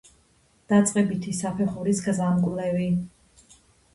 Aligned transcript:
დაწყებითი 0.71 1.33
საფეხურის 1.41 2.01
გზამკვლევი 2.07 2.87